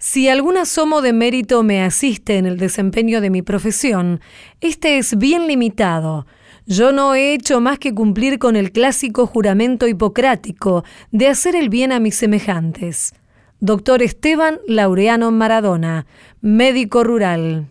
[0.00, 4.20] Si algún asomo de mérito me asiste en el desempeño de mi profesión,
[4.60, 6.24] este es bien limitado.
[6.66, 11.68] Yo no he hecho más que cumplir con el clásico juramento hipocrático de hacer el
[11.68, 13.12] bien a mis semejantes.
[13.58, 16.06] Doctor Esteban Laureano Maradona,
[16.40, 17.66] médico rural.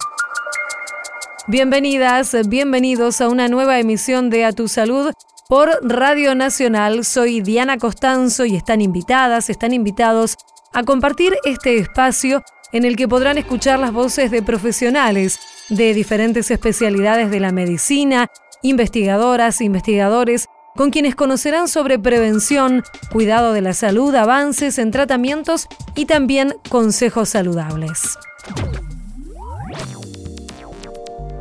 [1.48, 5.14] Bienvenidas, bienvenidos a una nueva emisión de A Tu Salud
[5.48, 7.06] por Radio Nacional.
[7.06, 10.36] Soy Diana Costanzo y están invitadas, están invitados
[10.74, 15.40] a compartir este espacio en el que podrán escuchar las voces de profesionales
[15.70, 18.30] de diferentes especialidades de la medicina,
[18.62, 26.06] investigadoras, investigadores, con quienes conocerán sobre prevención, cuidado de la salud, avances en tratamientos y
[26.06, 28.18] también consejos saludables.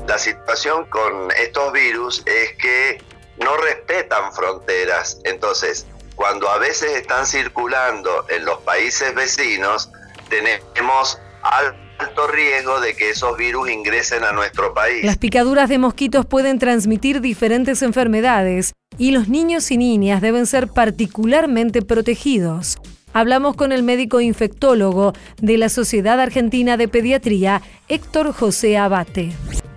[0.09, 3.03] La situación con estos virus es que
[3.39, 9.91] no respetan fronteras, entonces cuando a veces están circulando en los países vecinos,
[10.29, 15.05] tenemos alto riesgo de que esos virus ingresen a nuestro país.
[15.05, 20.69] Las picaduras de mosquitos pueden transmitir diferentes enfermedades y los niños y niñas deben ser
[20.69, 22.79] particularmente protegidos.
[23.13, 29.33] Hablamos con el médico infectólogo de la Sociedad Argentina de Pediatría, Héctor José Abate.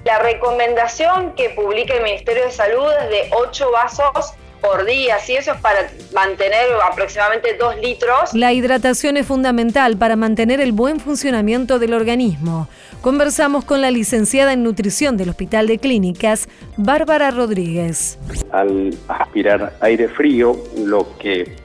[0.05, 5.35] La recomendación que publica el Ministerio de Salud es de 8 vasos por día, si
[5.35, 8.33] eso es para mantener aproximadamente 2 litros.
[8.33, 12.67] La hidratación es fundamental para mantener el buen funcionamiento del organismo.
[13.01, 18.19] Conversamos con la licenciada en nutrición del Hospital de Clínicas, Bárbara Rodríguez.
[18.51, 21.55] Al aspirar aire frío, lo que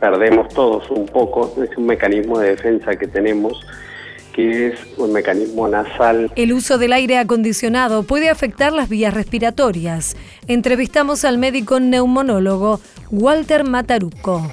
[0.00, 3.60] perdemos todos un poco es un mecanismo de defensa que tenemos
[4.38, 6.30] que es un mecanismo nasal.
[6.36, 10.16] El uso del aire acondicionado puede afectar las vías respiratorias.
[10.46, 14.48] Entrevistamos al médico neumonólogo Walter Mataruco.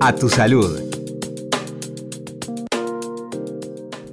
[0.00, 0.94] A tu salud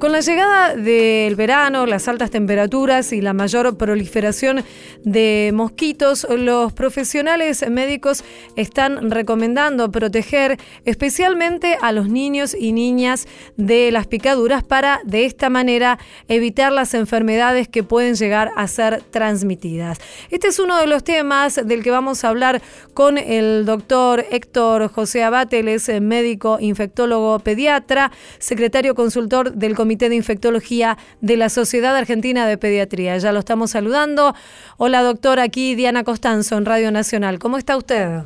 [0.02, 4.64] Con la llegada del verano, las altas temperaturas y la mayor proliferación
[5.04, 8.24] de mosquitos, los profesionales médicos
[8.56, 13.28] están recomendando proteger especialmente a los niños y niñas
[13.58, 19.02] de las picaduras para de esta manera evitar las enfermedades que pueden llegar a ser
[19.10, 20.00] transmitidas.
[20.30, 22.62] Este es uno de los temas del que vamos a hablar
[22.94, 30.16] con el doctor Héctor José Abate, es médico infectólogo pediatra, secretario consultor del Comité de
[30.16, 33.18] Infectología de la Sociedad Argentina de Pediatría.
[33.18, 34.36] Ya lo estamos saludando.
[34.78, 37.40] Hola doctora, aquí Diana Costanzo en Radio Nacional.
[37.40, 38.24] ¿Cómo está usted?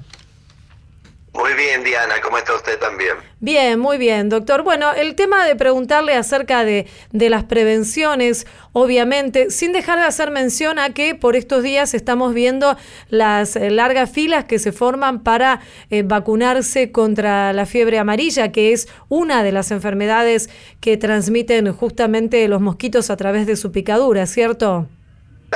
[1.36, 3.18] Muy bien, Diana, ¿cómo está usted también?
[3.42, 4.64] Bien, muy bien, doctor.
[4.64, 10.32] Bueno, el tema de preguntarle acerca de, de, las prevenciones, obviamente, sin dejar de hacer
[10.32, 12.78] mención a que por estos días estamos viendo
[13.10, 15.60] las eh, largas filas que se forman para
[15.90, 20.50] eh, vacunarse contra la fiebre amarilla, que es una de las enfermedades
[20.80, 24.88] que transmiten justamente los mosquitos a través de su picadura, ¿cierto?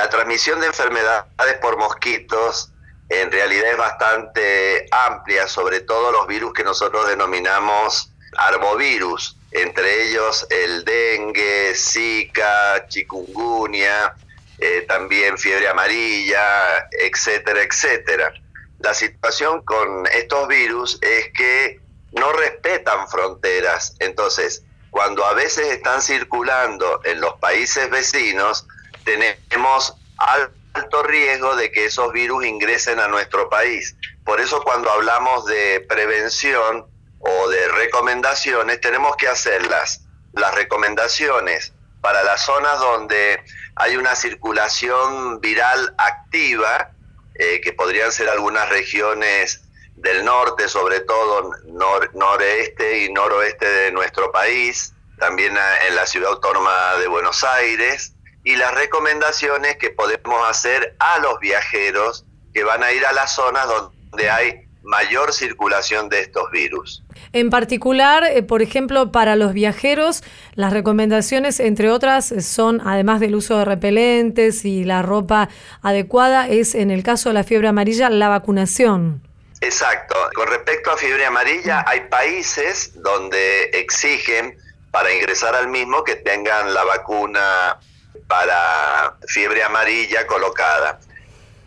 [0.00, 2.72] La transmisión de enfermedades por mosquitos
[3.10, 10.46] en realidad es bastante amplia, sobre todo los virus que nosotros denominamos arbovirus, entre ellos
[10.48, 14.14] el dengue, zika, chikungunya,
[14.56, 18.32] eh, también fiebre amarilla, etcétera, etcétera.
[18.78, 21.78] La situación con estos virus es que
[22.12, 28.66] no respetan fronteras, entonces cuando a veces están circulando en los países vecinos,
[29.04, 33.96] tenemos al alto riesgo de que esos virus ingresen a nuestro país.
[34.24, 36.86] Por eso cuando hablamos de prevención
[37.18, 40.02] o de recomendaciones, tenemos que hacerlas.
[40.32, 43.42] Las recomendaciones para las zonas donde
[43.76, 46.92] hay una circulación viral activa,
[47.34, 49.62] eh, que podrían ser algunas regiones
[49.96, 51.50] del norte, sobre todo
[52.14, 55.56] noreste y noroeste de nuestro país, también
[55.86, 58.14] en la ciudad autónoma de Buenos Aires,
[58.44, 63.34] y las recomendaciones que podemos hacer a los viajeros que van a ir a las
[63.34, 67.04] zonas donde hay mayor circulación de estos virus.
[67.32, 70.22] En particular, eh, por ejemplo, para los viajeros,
[70.54, 75.48] las recomendaciones, entre otras, son, además del uso de repelentes y la ropa
[75.82, 79.22] adecuada, es en el caso de la fiebre amarilla, la vacunación.
[79.60, 80.16] Exacto.
[80.34, 84.56] Con respecto a fiebre amarilla, hay países donde exigen
[84.90, 87.78] para ingresar al mismo que tengan la vacuna
[88.30, 91.00] para fiebre amarilla colocada.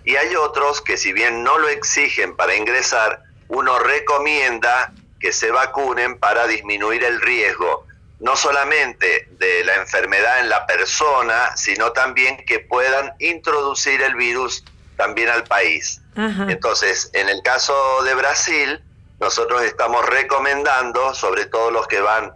[0.05, 5.51] Y hay otros que si bien no lo exigen para ingresar, uno recomienda que se
[5.51, 7.85] vacunen para disminuir el riesgo,
[8.21, 14.63] no solamente de la enfermedad en la persona, sino también que puedan introducir el virus
[14.95, 16.01] también al país.
[16.15, 18.81] Entonces, en el caso de Brasil,
[19.19, 22.31] nosotros estamos recomendando, sobre todo los que van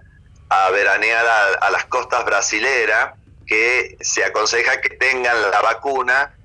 [0.50, 1.26] a veranear
[1.62, 3.14] a, las costas brasileras,
[3.48, 6.38] que se aconseja que tengan la vacuna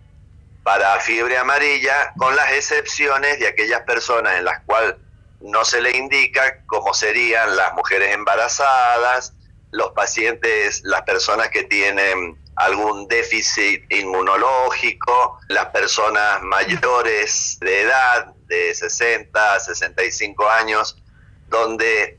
[0.62, 4.94] para fiebre amarilla, con las excepciones de aquellas personas en las cuales
[5.40, 9.34] no se le indica, como serían las mujeres embarazadas,
[9.72, 18.74] los pacientes, las personas que tienen algún déficit inmunológico, las personas mayores de edad, de
[18.74, 21.02] 60, 65 años,
[21.48, 22.18] donde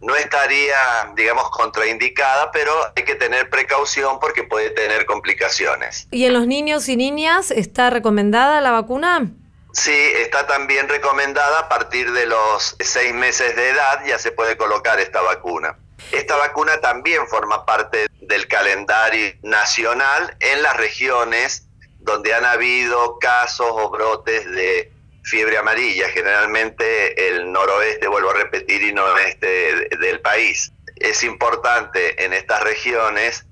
[0.00, 0.76] no estaría,
[1.14, 6.08] digamos, contraindicada, pero hay que tener precaución porque puede tener complicaciones.
[6.10, 9.30] ¿Y en los niños y niñas está recomendada la vacuna?
[9.72, 14.56] Sí, está también recomendada a partir de los seis meses de edad, ya se puede
[14.56, 15.78] colocar esta vacuna.
[16.10, 21.68] Esta vacuna también forma parte del calendario nacional en las regiones
[22.00, 24.91] donde han habido casos o brotes de
[25.22, 30.72] fiebre amarilla, generalmente el noroeste, vuelvo a repetir, y noroeste del país.
[30.96, 33.46] Es importante en estas regiones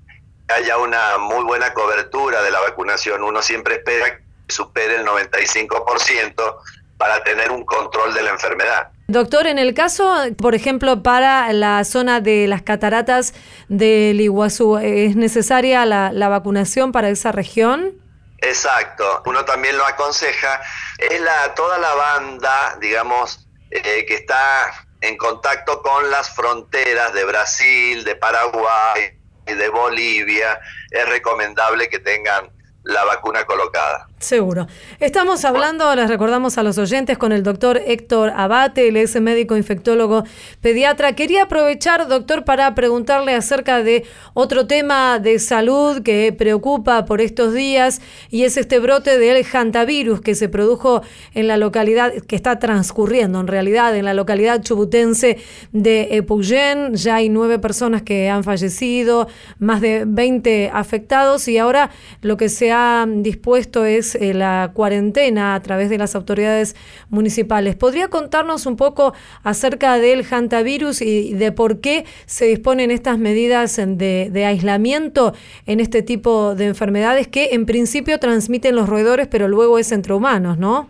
[0.47, 3.23] que haya una muy buena cobertura de la vacunación.
[3.23, 6.57] Uno siempre espera que supere el 95%
[6.97, 8.89] para tener un control de la enfermedad.
[9.07, 13.33] Doctor, en el caso, por ejemplo, para la zona de las cataratas
[13.67, 18.00] del Iguazú, ¿es necesaria la, la vacunación para esa región?
[18.41, 20.61] Exacto, uno también lo aconseja,
[20.97, 27.23] es la, toda la banda, digamos, eh, que está en contacto con las fronteras de
[27.23, 30.59] Brasil, de Paraguay, de Bolivia,
[30.89, 32.51] es recomendable que tengan
[32.83, 34.07] la vacuna colocada.
[34.21, 34.67] Seguro.
[34.99, 39.57] Estamos hablando, les recordamos a los oyentes, con el doctor Héctor Abate, el ex médico
[39.57, 40.25] infectólogo
[40.61, 41.15] pediatra.
[41.15, 47.55] Quería aprovechar, doctor, para preguntarle acerca de otro tema de salud que preocupa por estos
[47.55, 51.01] días y es este brote del hantavirus que se produjo
[51.33, 55.39] en la localidad, que está transcurriendo en realidad en la localidad chubutense
[55.71, 56.93] de Epuyén.
[56.93, 59.27] Ya hay nueve personas que han fallecido,
[59.57, 61.89] más de 20 afectados y ahora
[62.21, 66.75] lo que se ha dispuesto es eh, la cuarentena a través de las autoridades
[67.09, 67.75] municipales.
[67.75, 69.13] ¿Podría contarnos un poco
[69.43, 75.33] acerca del hantavirus y de por qué se disponen estas medidas de, aislamiento
[75.65, 80.13] en este tipo de enfermedades que en principio transmiten los roedores, pero luego es entre
[80.13, 80.89] humanos, ¿no?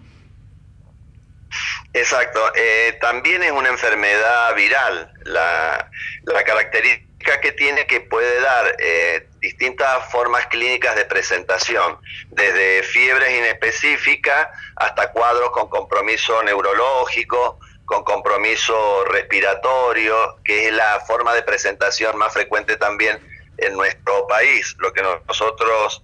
[1.94, 2.40] Exacto.
[2.56, 5.12] Eh, también es una enfermedad viral.
[5.26, 5.90] La,
[6.24, 11.98] la característica que tiene que puede dar eh, distintas formas clínicas de presentación,
[12.30, 21.34] desde fiebres inespecíficas hasta cuadros con compromiso neurológico, con compromiso respiratorio, que es la forma
[21.34, 23.20] de presentación más frecuente también
[23.58, 26.04] en nuestro país, lo que nosotros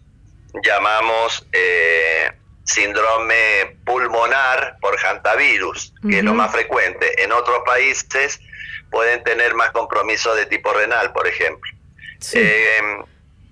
[0.64, 2.32] llamamos eh,
[2.64, 7.24] síndrome pulmonar por hantavirus, que es lo más frecuente.
[7.24, 8.40] En otros países
[8.90, 11.72] pueden tener más compromiso de tipo renal, por ejemplo.
[12.34, 12.80] Eh,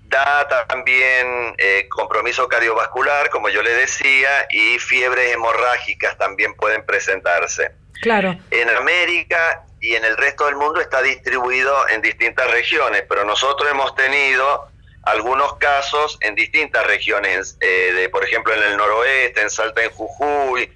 [0.08, 7.72] da también eh, compromiso cardiovascular, como yo le decía, y fiebres hemorrágicas también pueden presentarse.
[8.02, 8.36] Claro.
[8.50, 13.70] En América y en el resto del mundo está distribuido en distintas regiones, pero nosotros
[13.70, 14.68] hemos tenido
[15.02, 19.90] algunos casos en distintas regiones, eh, de, por ejemplo en el noroeste, en Salta, en
[19.90, 20.72] Jujuy,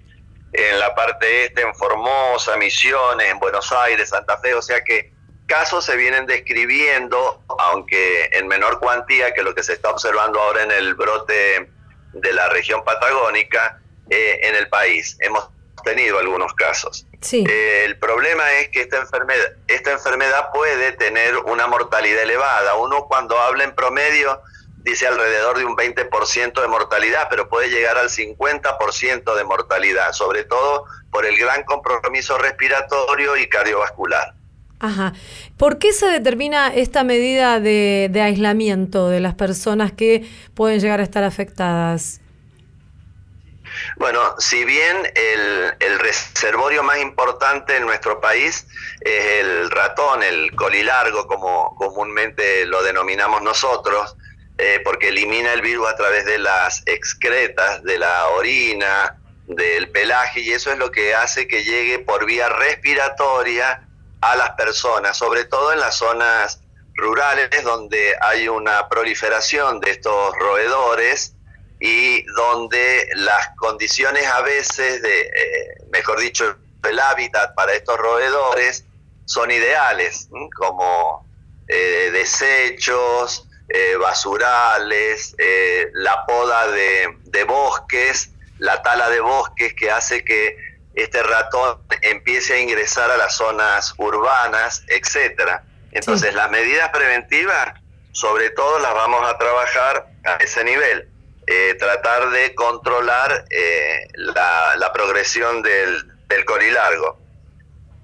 [0.52, 5.12] en la parte este, en Formosa, Misiones, en Buenos Aires, Santa Fe, o sea que
[5.46, 10.62] casos se vienen describiendo, aunque en menor cuantía que lo que se está observando ahora
[10.62, 11.68] en el brote
[12.12, 15.16] de la región patagónica eh, en el país.
[15.20, 15.48] Hemos
[15.82, 17.06] tenido algunos casos.
[17.20, 17.44] Sí.
[17.48, 22.76] Eh, el problema es que esta enfermedad, esta enfermedad puede tener una mortalidad elevada.
[22.76, 24.40] Uno cuando habla en promedio
[24.82, 30.44] dice alrededor de un 20% de mortalidad, pero puede llegar al 50% de mortalidad, sobre
[30.44, 34.34] todo por el gran compromiso respiratorio y cardiovascular.
[34.78, 35.12] Ajá.
[35.58, 41.02] ¿Por qué se determina esta medida de, aislamiento de las personas que pueden llegar a
[41.02, 42.20] estar afectadas?
[43.96, 48.66] Bueno, si bien el, el, reservorio más importante en nuestro país
[49.00, 54.16] es el ratón, el colilargo, como comúnmente lo denominamos nosotros,
[54.62, 60.40] eh, porque elimina el virus a través de las excretas, de la orina, del pelaje,
[60.40, 63.88] y eso es lo que hace que llegue por vía respiratoria
[64.20, 66.60] a las personas, sobre todo en las zonas
[66.94, 71.34] rurales donde hay una proliferación de estos roedores
[71.80, 76.54] y donde las condiciones a veces de, eh, mejor dicho,
[76.86, 78.84] el hábitat para estos roedores
[79.24, 81.26] son ideales, como
[81.66, 90.24] eh, desechos, eh, basurales, eh, la poda de, bosques, la tala de bosques que hace
[90.24, 90.56] que
[90.94, 95.62] este ratón empiece a ingresar a las zonas urbanas, etcétera.
[95.92, 97.74] Entonces las medidas preventivas,
[98.10, 101.08] sobre todo las vamos a trabajar a ese nivel.
[101.46, 103.44] Eh, tratar de controlar
[104.14, 107.20] la, progresión del, del corilargo.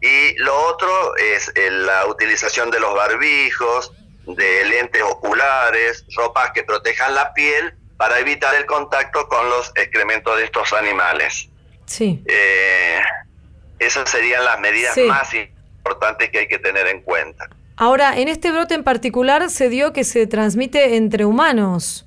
[0.01, 3.93] Y lo otro es la utilización de los barbijos,
[4.27, 10.37] de lentes oculares, ropas que protejan la piel para evitar el contacto con los excrementos
[10.37, 11.49] de estos animales.
[11.87, 12.25] Sí.
[13.79, 17.49] esas serían las medidas más importantes que hay que tener en cuenta.
[17.77, 22.07] Ahora, en este brote en particular se dio que se transmite entre humanos.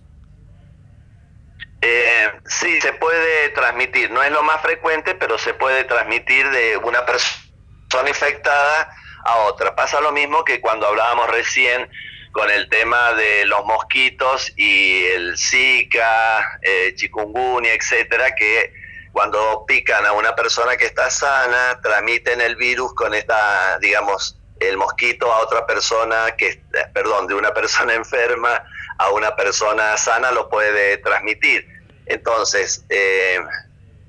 [1.81, 4.11] Eh, sí, se puede transmitir.
[4.11, 8.93] No es lo más frecuente, pero se puede transmitir de una persona infectada
[9.29, 9.75] a.
[9.75, 11.89] Pasa lo mismo que cuando hablábamos recién
[12.31, 18.73] con el tema de los mosquitos y el Zika, eh, chikungunya, etcétera, que
[19.11, 24.77] cuando pican a una persona que está sana, transmiten el virus con esta, digamos, el
[24.77, 26.61] mosquito a otra persona que,
[26.93, 28.63] perdón, de una persona enferma
[28.97, 31.65] a una persona sana lo puede transmitir.
[32.05, 33.39] Entonces, eh,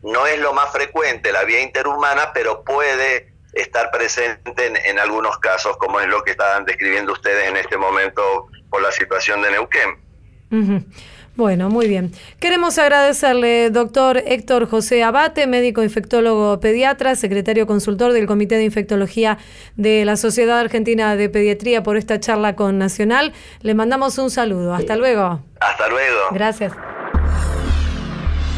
[0.02, 5.76] no es lo más frecuente la vía interhumana, pero puede estar presente en, algunos casos,
[5.76, 10.90] como es lo que estaban describiendo ustedes en este momento por la situación de Neuquén.
[11.36, 12.12] Bueno, muy bien.
[12.38, 19.38] Queremos agradecerle, doctor Héctor José Abate, médico infectólogo pediatra, secretario consultor del Comité de Infectología
[19.76, 23.32] de la Sociedad Argentina de Pediatría, por esta charla con Nacional.
[23.62, 24.74] Le mandamos un saludo.
[24.74, 25.40] Hasta luego.
[25.60, 26.18] Hasta luego.
[26.32, 26.72] Gracias.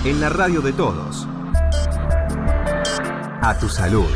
[0.05, 1.29] En la radio de todos.
[3.43, 4.09] A tu salud.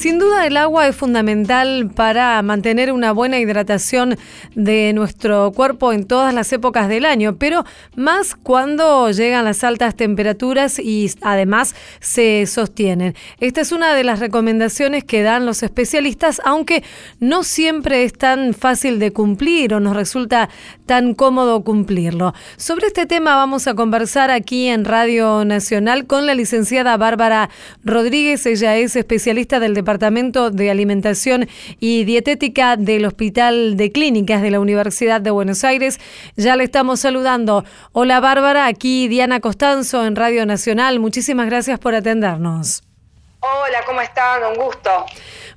[0.00, 4.16] Sin duda el agua es fundamental para mantener una buena hidratación
[4.54, 7.66] de nuestro cuerpo en todas las épocas del año, pero
[7.96, 13.14] más cuando llegan las altas temperaturas y además se sostienen.
[13.40, 16.82] Esta es una de las recomendaciones que dan los especialistas, aunque
[17.18, 20.48] no siempre es tan fácil de cumplir o nos resulta
[20.86, 22.32] tan cómodo cumplirlo.
[22.56, 27.50] Sobre este tema vamos a conversar aquí en Radio Nacional con la licenciada Bárbara
[27.84, 28.46] Rodríguez.
[28.46, 31.48] Ella es especialista del Departamento Departamento de Alimentación
[31.80, 35.98] y Dietética del Hospital de Clínicas de la Universidad de Buenos Aires.
[36.36, 37.64] Ya le estamos saludando.
[37.90, 41.00] Hola Bárbara, aquí Diana Costanzo en Radio Nacional.
[41.00, 42.84] Muchísimas gracias por atendernos.
[43.40, 44.44] Hola, ¿cómo están?
[44.44, 44.90] Un gusto.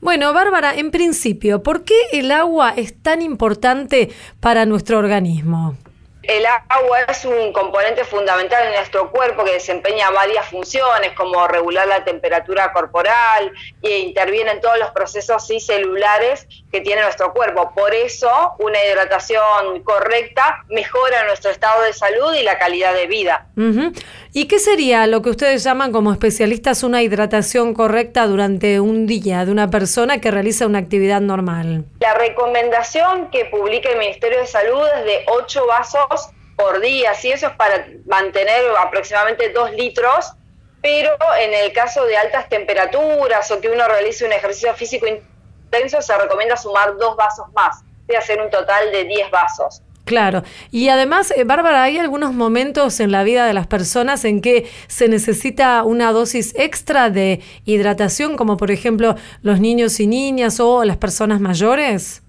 [0.02, 4.10] Bueno, Bárbara, en principio, ¿por qué el agua es tan importante
[4.40, 5.78] para nuestro organismo?
[6.24, 11.86] El agua es un componente fundamental en nuestro cuerpo que desempeña varias funciones como regular
[11.86, 13.52] la temperatura corporal
[13.82, 17.74] e interviene en todos los procesos celulares que tiene nuestro cuerpo.
[17.76, 23.48] Por eso una hidratación correcta mejora nuestro estado de salud y la calidad de vida.
[24.32, 29.46] ¿Y qué sería lo que ustedes llaman como especialistas una hidratación correcta durante un día
[29.46, 31.86] de una persona que realiza una actividad normal?
[32.00, 36.02] La recomendación que publica el Ministerio de Salud es de 8 vasos
[36.56, 40.34] por día, y eso es para mantener aproximadamente 2 litros,
[40.82, 46.02] pero en el caso de altas temperaturas o que uno realice un ejercicio físico intenso,
[46.02, 49.82] se recomienda sumar dos vasos más, de hacer un total de 10 vasos.
[50.06, 54.42] Claro, y además, eh, Bárbara, hay algunos momentos en la vida de las personas en
[54.42, 60.60] que se necesita una dosis extra de hidratación, como por ejemplo los niños y niñas
[60.60, 62.23] o las personas mayores.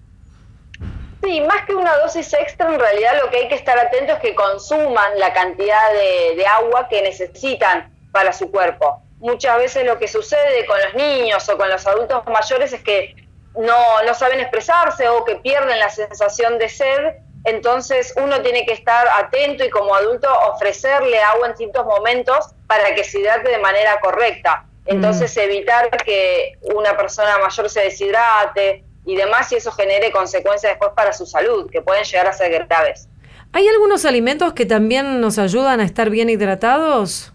[1.25, 4.19] Sí, más que una dosis extra, en realidad lo que hay que estar atento es
[4.19, 9.01] que consuman la cantidad de, agua que necesitan para su cuerpo.
[9.17, 13.15] Muchas veces lo que sucede con los niños o con los adultos mayores es que
[13.57, 18.73] no, no saben expresarse o que pierden la sensación de sed, entonces uno tiene que
[18.73, 23.57] estar atento y como adulto ofrecerle agua en distintos momentos para que se hidrate de
[23.57, 24.65] manera correcta.
[24.85, 25.39] Entonces mm.
[25.39, 31.13] evitar que una persona mayor se deshidrate y demás y eso genere consecuencias después para
[31.13, 33.07] su salud, que pueden llegar a ser graves.
[33.53, 37.31] ¿Hay algunos alimentos que también nos ayudan a estar bien hidratados?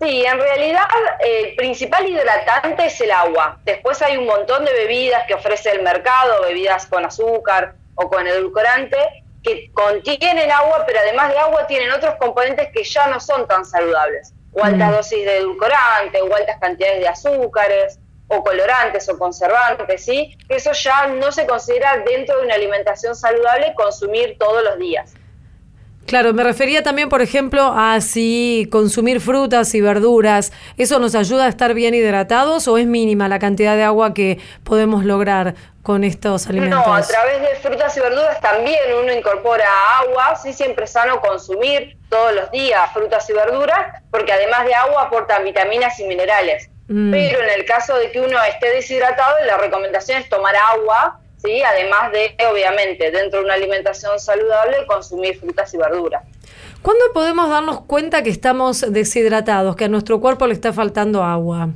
[0.00, 0.82] Sí, en realidad
[1.20, 3.58] el principal hidratante es el agua.
[3.64, 8.26] Después hay un montón de bebidas que ofrece el mercado, bebidas con azúcar o con
[8.26, 8.98] edulcorante,
[9.42, 13.64] que contienen agua, pero además de agua tienen otros componentes que ya no son tan
[13.64, 14.32] saludables.
[14.52, 14.92] O alta mm.
[14.92, 20.36] dosis de edulcorante, o altas cantidades de azúcares o colorantes o conservantes, ¿sí?
[20.48, 25.14] Eso ya no se considera dentro de una alimentación saludable consumir todos los días.
[26.08, 31.44] Claro, me refería también, por ejemplo, a si consumir frutas y verduras, ¿eso nos ayuda
[31.44, 36.04] a estar bien hidratados o es mínima la cantidad de agua que podemos lograr con
[36.04, 36.78] estos alimentos?
[36.86, 39.66] No, a través de frutas y verduras también uno incorpora
[40.00, 44.74] agua, sí siempre es sano consumir todos los días frutas y verduras, porque además de
[44.74, 46.70] agua aportan vitaminas y minerales.
[46.88, 47.10] Mm.
[47.10, 51.62] Pero en el caso de que uno esté deshidratado, la recomendación es tomar agua, ¿sí?
[51.62, 56.24] además de, obviamente, dentro de una alimentación saludable, consumir frutas y verduras.
[56.82, 61.68] ¿Cuándo podemos darnos cuenta que estamos deshidratados, que a nuestro cuerpo le está faltando agua?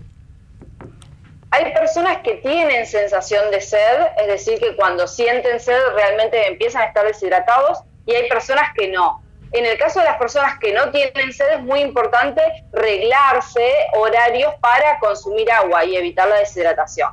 [1.51, 6.83] Hay personas que tienen sensación de sed, es decir, que cuando sienten sed realmente empiezan
[6.83, 9.22] a estar deshidratados, y hay personas que no.
[9.53, 12.41] En el caso de las personas que no tienen sed es muy importante
[12.73, 17.11] reglarse horarios para consumir agua y evitar la deshidratación.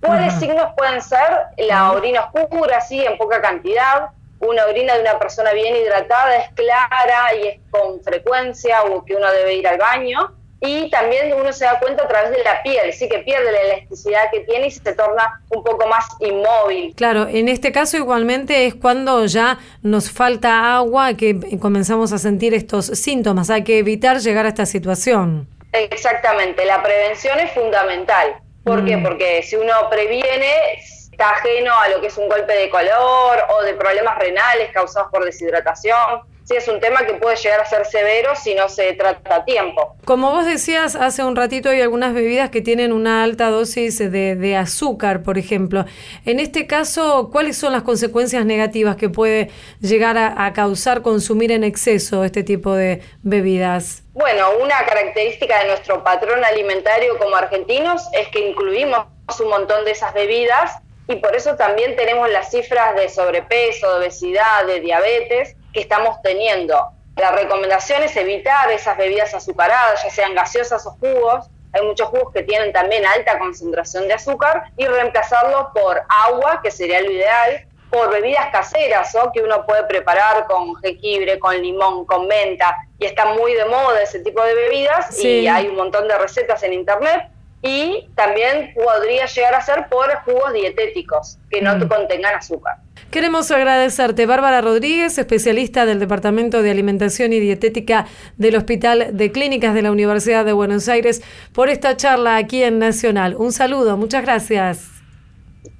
[0.00, 1.28] ¿Cuáles signos pueden ser?
[1.58, 4.10] La orina oscura, sí, en poca cantidad.
[4.38, 9.16] Una orina de una persona bien hidratada es clara y es con frecuencia o que
[9.16, 12.62] uno debe ir al baño y también uno se da cuenta a través de la
[12.62, 16.94] piel, sí que pierde la elasticidad que tiene y se torna un poco más inmóvil.
[16.94, 22.52] Claro, en este caso igualmente es cuando ya nos falta agua que comenzamos a sentir
[22.52, 25.48] estos síntomas, hay que evitar llegar a esta situación.
[25.72, 28.34] Exactamente, la prevención es fundamental.
[28.64, 28.98] ¿Por qué?
[28.98, 29.02] Mm.
[29.02, 33.62] Porque si uno previene, está ajeno a lo que es un golpe de color o
[33.62, 37.86] de problemas renales causados por deshidratación sí es un tema que puede llegar a ser
[37.86, 39.94] severo si no se trata a tiempo.
[40.04, 44.56] Como vos decías hace un ratito, hay algunas bebidas que tienen una alta dosis de,
[44.56, 45.84] azúcar, por ejemplo.
[46.26, 51.62] En este caso, ¿cuáles son las consecuencias negativas que puede llegar a, causar consumir en
[51.62, 54.02] exceso este tipo de bebidas?
[54.14, 59.06] Bueno, una característica de nuestro patrón alimentario como argentinos es que incluimos
[59.40, 60.72] un montón de esas bebidas
[61.06, 66.20] y por eso también tenemos las cifras de sobrepeso, de obesidad, de diabetes que estamos
[66.22, 66.90] teniendo.
[67.16, 71.46] La recomendación es evitar esas bebidas azucaradas, ya sean gaseosas o jugos.
[71.72, 76.70] Hay muchos jugos que tienen también alta concentración de azúcar y reemplazarlo por agua, que
[76.70, 82.06] sería lo ideal, por bebidas caseras o que uno puede preparar con jengibre, con limón,
[82.06, 82.74] con menta.
[82.98, 86.62] Y está muy de moda ese tipo de bebidas y hay un montón de recetas
[86.62, 87.28] en internet.
[87.62, 91.88] Y también podría llegar a ser por jugos dietéticos que no mm.
[91.88, 92.76] contengan azúcar.
[93.10, 99.74] Queremos agradecerte, Bárbara Rodríguez, especialista del Departamento de Alimentación y Dietética del Hospital de Clínicas
[99.74, 101.20] de la Universidad de Buenos Aires,
[101.52, 103.34] por esta charla aquí en Nacional.
[103.36, 104.86] Un saludo, muchas gracias.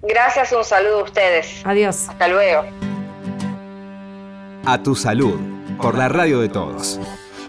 [0.03, 1.62] Gracias, un saludo a ustedes.
[1.64, 2.09] Adiós.
[2.09, 2.64] Hasta luego.
[4.64, 5.38] A tu salud,
[5.81, 6.99] por la radio de todos.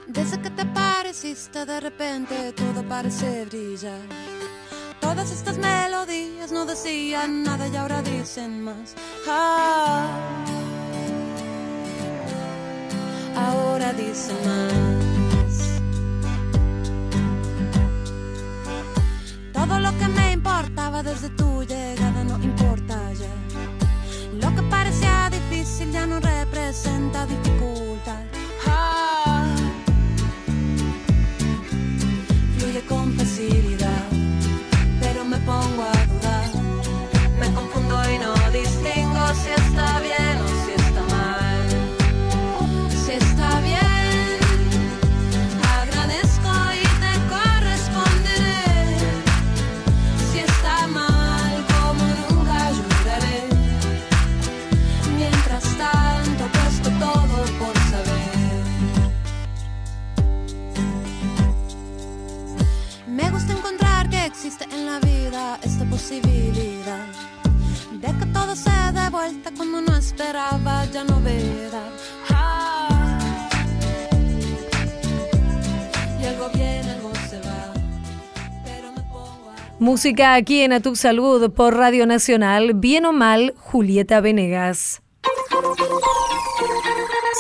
[0.06, 4.00] Desde que te pareciste de repente todo parece brillar
[5.02, 8.96] Todas estas melodías no decían nada y ahora dicen más.
[9.28, 10.08] Ah,
[13.36, 15.54] ahora dicen más.
[19.52, 23.34] Todo lo que me importaba desde tu llegada no importa ya.
[24.42, 28.24] Lo que parecía difícil ya no representa dificultad.
[28.68, 29.56] Ah,
[32.58, 33.61] fluye con facilidad
[79.92, 85.02] Música aquí en A Tu Salud por Radio Nacional, bien o mal, Julieta Venegas.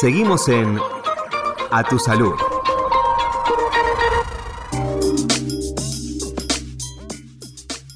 [0.01, 0.77] Seguimos en
[1.71, 2.33] A Tu Salud.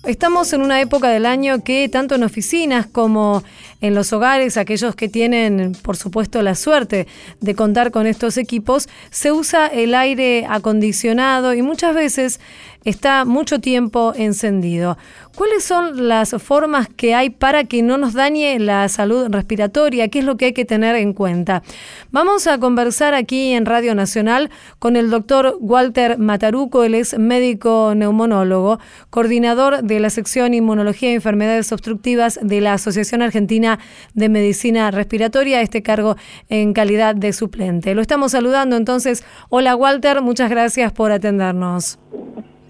[0.05, 3.43] Estamos en una época del año que tanto en oficinas como
[3.81, 7.07] en los hogares, aquellos que tienen, por supuesto, la suerte
[7.41, 12.39] de contar con estos equipos, se usa el aire acondicionado y muchas veces
[12.85, 14.97] está mucho tiempo encendido.
[15.35, 20.07] ¿Cuáles son las formas que hay para que no nos dañe la salud respiratoria?
[20.07, 21.61] ¿Qué es lo que hay que tener en cuenta?
[22.11, 27.93] Vamos a conversar aquí en Radio Nacional con el doctor Walter Mataruco, él es médico
[27.95, 33.79] neumonólogo, coordinador de la sección Inmunología y Enfermedades Obstructivas de la Asociación Argentina
[34.13, 36.15] de Medicina Respiratoria, este cargo
[36.47, 37.93] en calidad de suplente.
[37.95, 39.25] Lo estamos saludando entonces.
[39.49, 41.99] Hola Walter, muchas gracias por atendernos.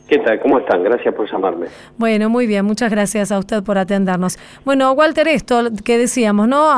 [0.08, 0.40] ¿Qué tal?
[0.40, 0.84] ¿Cómo están?
[0.84, 1.66] Gracias por llamarme.
[1.98, 4.38] Bueno, muy bien, muchas gracias a usted por atendernos.
[4.64, 6.70] Bueno, Walter, esto que decíamos, ¿no?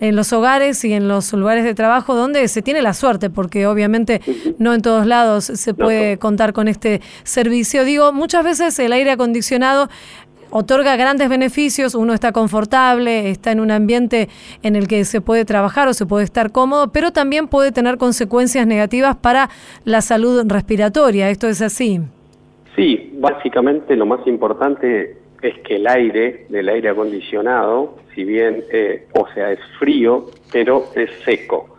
[0.00, 3.66] En los hogares y en los lugares de trabajo donde se tiene la suerte, porque
[3.66, 4.20] obviamente
[4.58, 7.84] no en todos lados se puede contar con este servicio.
[7.84, 9.88] Digo, muchas veces el aire acondicionado
[10.50, 14.28] otorga grandes beneficios, uno está confortable, está en un ambiente
[14.62, 17.96] en el que se puede trabajar o se puede estar cómodo, pero también puede tener
[17.96, 19.48] consecuencias negativas para
[19.84, 21.30] la salud respiratoria.
[21.30, 22.02] ¿Esto es así?
[22.76, 29.06] Sí, básicamente lo más importante es que el aire del aire acondicionado, si bien, eh,
[29.14, 31.76] o sea, es frío, pero es seco.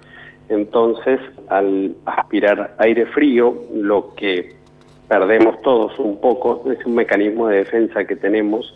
[0.49, 4.55] Entonces, al aspirar aire frío, lo que
[5.07, 8.73] perdemos todos un poco es un mecanismo de defensa que tenemos,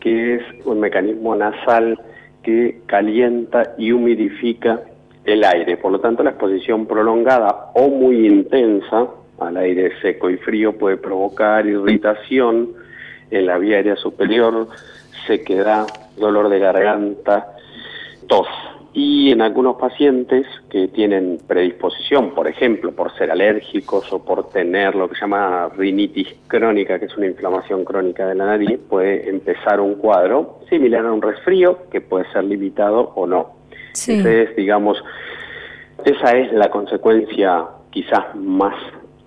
[0.00, 2.00] que es un mecanismo nasal
[2.42, 4.80] que calienta y humidifica
[5.24, 5.76] el aire.
[5.76, 10.96] Por lo tanto, la exposición prolongada o muy intensa al aire seco y frío puede
[10.96, 12.72] provocar irritación
[13.30, 14.68] en la vía aérea superior,
[15.26, 17.54] sequedad, dolor de garganta,
[18.28, 18.46] tos.
[18.96, 24.94] Y en algunos pacientes que tienen predisposición, por ejemplo, por ser alérgicos o por tener
[24.94, 29.28] lo que se llama rinitis crónica, que es una inflamación crónica de la nariz, puede
[29.28, 33.56] empezar un cuadro similar a un resfrío que puede ser limitado o no.
[33.94, 34.22] Sí.
[34.24, 35.02] es, digamos,
[36.04, 38.74] esa es la consecuencia quizás más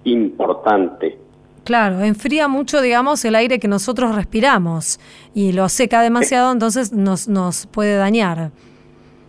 [0.03, 1.17] importante.
[1.63, 4.99] Claro, enfría mucho, digamos, el aire que nosotros respiramos
[5.33, 8.51] y lo seca demasiado, entonces nos, nos puede dañar.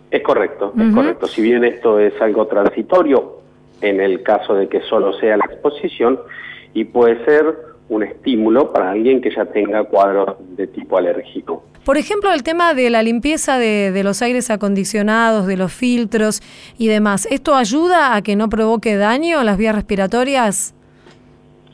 [0.09, 1.27] Es correcto, es correcto.
[1.27, 3.41] Si bien esto es algo transitorio,
[3.81, 6.19] en el caso de que solo sea la exposición,
[6.73, 7.55] y puede ser
[7.89, 11.63] un estímulo para alguien que ya tenga cuadros de tipo alérgico.
[11.89, 16.39] Por ejemplo, el tema de la limpieza de, los aires acondicionados, de los filtros
[16.77, 20.75] y demás, ¿esto ayuda a que no provoque daño a las vías respiratorias?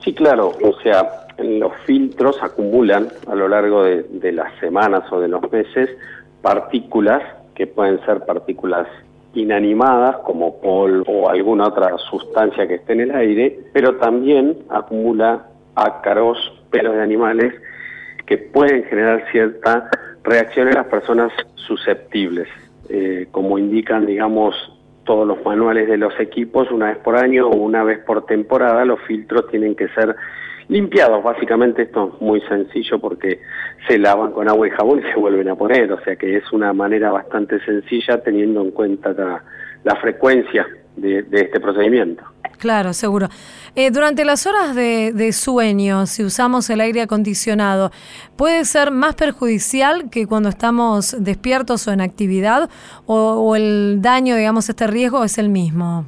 [0.06, 5.20] Sí, claro, o sea, los filtros acumulan a lo largo de, de las semanas o
[5.20, 5.90] de los meses
[6.42, 7.22] partículas
[7.54, 8.88] que pueden ser partículas
[9.34, 15.46] inanimadas como polvo o alguna otra sustancia que esté en el aire, pero también acumula
[15.76, 16.38] ácaros,
[16.72, 17.54] pelos de animales
[18.26, 19.90] que pueden generar cierta
[20.24, 22.48] reacción en las personas susceptibles.
[22.90, 24.56] Eh, como indican, digamos,
[25.06, 28.86] todos los manuales de los equipos, una vez por año o una vez por temporada,
[28.86, 30.16] los filtros tienen que ser
[30.68, 31.24] limpiados.
[31.24, 33.40] Básicamente esto es muy sencillo porque
[33.88, 36.52] se lavan con agua y jabón y se vuelven a poner, o sea que es
[36.52, 39.14] una manera bastante sencilla teniendo en cuenta
[39.84, 42.24] la, frecuencia de, este procedimiento.
[42.58, 43.28] Claro, seguro.
[43.76, 47.92] Eh, durante las horas de, sueño, si usamos el aire acondicionado,
[48.38, 52.70] ¿puede ser más perjudicial que cuando estamos despiertos o en actividad?
[53.06, 56.06] ¿O, el daño, digamos, este riesgo es el mismo?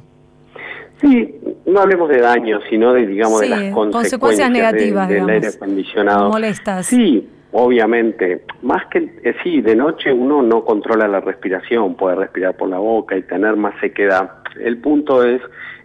[1.00, 1.34] Sí,
[1.66, 6.30] no hablemos de daño, sino de, digamos, de las consecuencias, negativas del aire acondicionado.
[6.30, 6.86] Molestas.
[6.86, 8.42] Sí, obviamente.
[8.62, 12.78] Más que, eh, sí, de noche uno no controla la respiración, puede respirar por la
[12.78, 14.30] boca y tener más sequedad.
[14.58, 15.40] El punto es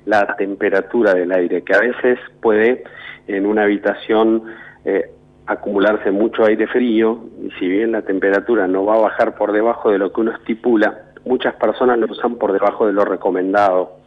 [0.06, 2.84] la temperatura del aire, que a veces puede
[3.28, 4.44] en una habitación
[4.86, 5.10] eh,
[5.46, 9.92] acumularse mucho aire frío y si bien la temperatura no va a bajar por debajo
[9.92, 13.98] de lo que uno estipula, muchas personas lo usan por debajo de lo recomendado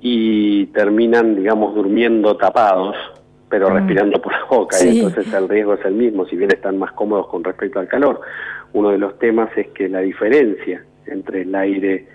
[0.00, 2.96] y terminan, digamos, durmiendo tapados,
[3.48, 3.74] pero mm.
[3.74, 6.92] respirando por la boca, y entonces el riesgo es el mismo, si bien están más
[6.92, 8.20] cómodos con respecto al calor.
[8.72, 12.06] Uno de los temas es que la diferencia entre el aire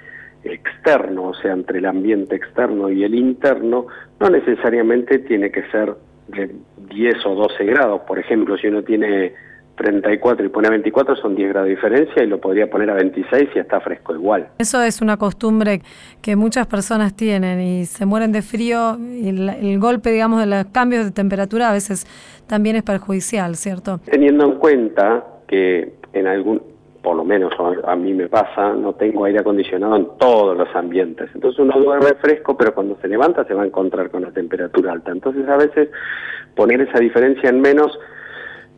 [0.43, 3.87] externo, o sea, entre el ambiente externo y el interno,
[4.19, 5.95] no necesariamente tiene que ser
[6.27, 6.55] de
[6.89, 8.01] 10 o 12 grados.
[8.01, 9.33] Por ejemplo, si uno tiene
[9.75, 12.93] 34 y pone a 24 son 10 grados de diferencia y lo podría poner a
[12.93, 14.49] 26 y está fresco igual.
[14.59, 15.81] Eso es una costumbre
[16.21, 20.65] que muchas personas tienen y se mueren de frío y el, golpe, digamos, de los
[20.65, 22.05] cambios de temperatura a veces
[22.47, 23.99] también es perjudicial, ¿cierto?
[24.05, 26.61] Teniendo en cuenta que en algún,
[27.01, 27.51] por lo menos
[27.83, 31.29] a, mí me pasa, no tengo aire acondicionado en todos los ambientes.
[31.33, 34.91] Entonces uno duerme fresco, pero cuando se levanta se va a encontrar con la temperatura
[34.91, 35.11] alta.
[35.11, 35.89] Entonces a veces
[36.55, 37.97] poner esa diferencia en menos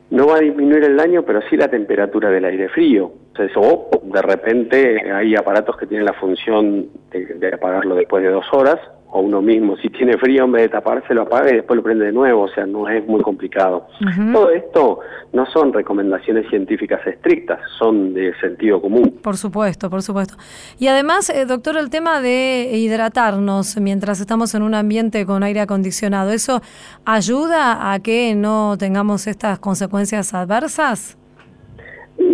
[0.10, 3.12] no va a disminuir el daño, pero sí la temperatura del aire frío.
[3.56, 8.80] O de repente hay aparatos que tienen la función de apagarlo después de dos horas,
[9.14, 11.84] o uno mismo, si tiene frío, en vez de taparse, lo apaga y después lo
[11.84, 13.88] prende de nuevo, o sea, no es muy complicado.
[14.32, 15.00] Todo esto
[15.34, 19.20] no son recomendaciones científicas estrictas, son de sentido común.
[19.22, 20.36] Por supuesto, por supuesto.
[20.80, 25.62] Y además, eh, doctor, el tema de hidratarnos mientras estamos en un ambiente con aire
[25.62, 26.62] acondicionado, ¿eso
[27.06, 31.20] ayuda a que no tengamos estas consecuencias adversas?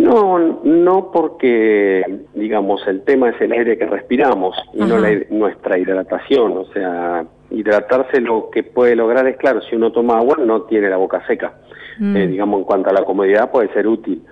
[0.09, 5.77] No, no porque, digamos, el tema es el aire que respiramos y no la, nuestra
[5.77, 6.57] hidratación.
[6.57, 10.89] O sea, hidratarse lo que puede lograr es, claro, si uno toma agua no tiene
[10.89, 11.53] la boca seca.
[11.99, 12.15] Mm.
[12.17, 14.23] Eh, digamos, en cuanto a la comodidad puede ser útil,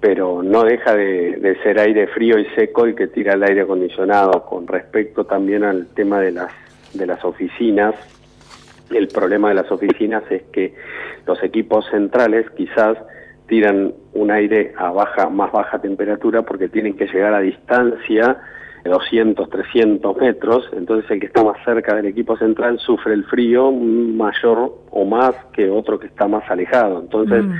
[0.00, 3.62] pero no deja de, de ser aire frío y seco el que tira el aire
[3.62, 4.44] acondicionado.
[4.44, 6.52] Con respecto también al tema de las,
[6.92, 7.94] de las oficinas,
[8.90, 10.74] el problema de las oficinas es que
[11.26, 12.98] los equipos centrales quizás
[13.46, 18.38] tiran un aire a baja, más baja temperatura porque tienen que llegar a distancia
[18.84, 23.24] de 200, 300 metros, entonces el que está más cerca del equipo central sufre el
[23.24, 27.00] frío mayor o más que otro que está más alejado.
[27.00, 27.54] Entonces, Mm.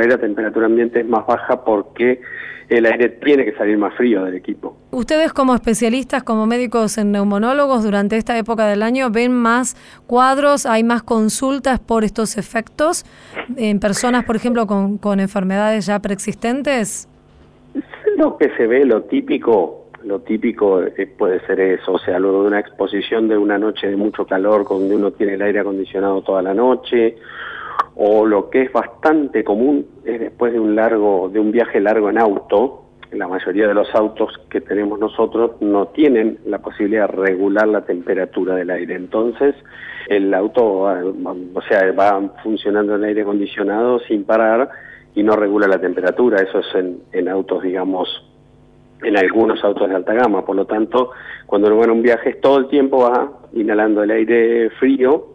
[0.00, 2.20] Ahí la temperatura ambiente es más baja porque
[2.68, 4.76] el aire tiene que salir más frío del equipo.
[4.90, 9.74] Ustedes como especialistas, como médicos en neumonólogos, durante esta época del año, ¿ven más
[10.06, 13.04] cuadros, hay más consultas por estos efectos
[13.56, 17.08] en personas, por ejemplo, con, con enfermedades ya preexistentes?
[18.16, 22.42] Lo que se ve, lo típico, lo típico eh, puede ser eso, o sea, luego
[22.42, 26.20] de una exposición de una noche de mucho calor, donde uno tiene el aire acondicionado
[26.22, 27.16] toda la noche,
[27.96, 32.10] o lo que es bastante común es después de un largo, de un viaje largo
[32.10, 37.16] en auto, la mayoría de los autos que tenemos nosotros no tienen la posibilidad de
[37.16, 38.94] regular la temperatura del aire.
[38.94, 39.54] Entonces,
[40.08, 44.68] el auto, ah, o sea, va funcionando el aire acondicionado sin parar
[45.14, 46.42] y no regula la temperatura.
[46.42, 48.08] Eso es en, en autos, digamos,
[49.02, 50.44] en algunos autos de alta gama.
[50.44, 51.10] Por lo tanto,
[51.46, 55.28] cuando uno va en un viaje, todo el tiempo va inhalando el aire frío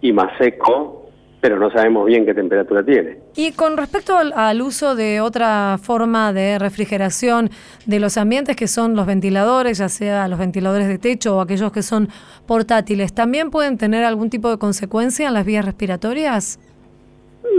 [0.00, 0.97] y más seco,
[1.40, 3.18] pero no sabemos bien qué temperatura tiene.
[3.36, 7.50] Y con respecto al, al uso de otra forma de refrigeración
[7.86, 11.70] de los ambientes, que son los ventiladores, ya sea los ventiladores de techo o aquellos
[11.72, 12.08] que son
[12.46, 16.58] portátiles, ¿también pueden tener algún tipo de consecuencia en las vías respiratorias?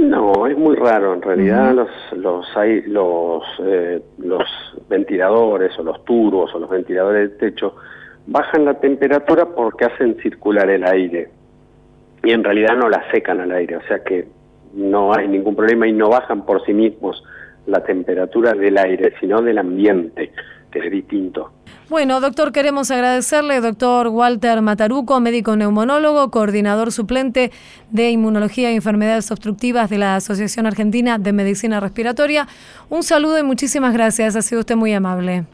[0.02, 1.14] No, es muy raro.
[1.14, 4.44] En realidad los los hay los eh, los
[4.90, 7.76] ventiladores o los turbos o los ventiladores de techo
[8.28, 11.30] bajan la temperatura porque hacen circular el aire
[12.24, 14.28] y en realidad no la secan al aire, o sea que
[14.74, 17.24] no hay ningún problema y no bajan por sí mismos
[17.66, 20.32] la temperatura del aire, sino del ambiente,
[20.72, 21.52] que es distinto.
[21.90, 27.52] Bueno, doctor, queremos agradecerle, doctor Walter Mataruco, médico neumonólogo, coordinador suplente
[27.90, 32.48] de Inmunología y Enfermedades Obstructivas de la Asociación Argentina de Medicina Respiratoria.
[32.90, 35.46] Un saludo y muchísimas gracias, ha sido usted muy amable.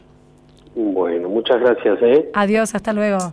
[0.74, 1.98] Bueno, muchas gracias.
[2.02, 2.30] ¿eh?
[2.34, 3.32] Adiós, hasta luego.